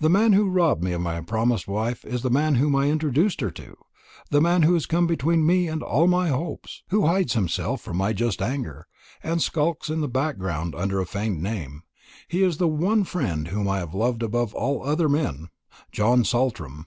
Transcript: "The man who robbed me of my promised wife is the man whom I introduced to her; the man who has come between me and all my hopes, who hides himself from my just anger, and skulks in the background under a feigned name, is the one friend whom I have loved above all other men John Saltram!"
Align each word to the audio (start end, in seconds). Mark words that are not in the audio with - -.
"The 0.00 0.10
man 0.10 0.32
who 0.32 0.50
robbed 0.50 0.82
me 0.82 0.90
of 0.90 1.02
my 1.02 1.20
promised 1.20 1.68
wife 1.68 2.04
is 2.04 2.22
the 2.22 2.30
man 2.30 2.56
whom 2.56 2.74
I 2.74 2.88
introduced 2.88 3.38
to 3.38 3.50
her; 3.56 3.74
the 4.28 4.40
man 4.40 4.62
who 4.62 4.74
has 4.74 4.86
come 4.86 5.06
between 5.06 5.46
me 5.46 5.68
and 5.68 5.84
all 5.84 6.08
my 6.08 6.30
hopes, 6.30 6.82
who 6.88 7.06
hides 7.06 7.34
himself 7.34 7.80
from 7.80 7.96
my 7.96 8.12
just 8.12 8.42
anger, 8.42 8.88
and 9.22 9.40
skulks 9.40 9.88
in 9.88 10.00
the 10.00 10.08
background 10.08 10.74
under 10.74 11.00
a 11.00 11.06
feigned 11.06 11.44
name, 11.44 11.84
is 12.28 12.56
the 12.56 12.66
one 12.66 13.04
friend 13.04 13.46
whom 13.46 13.68
I 13.68 13.78
have 13.78 13.94
loved 13.94 14.24
above 14.24 14.52
all 14.52 14.82
other 14.82 15.08
men 15.08 15.46
John 15.92 16.24
Saltram!" 16.24 16.86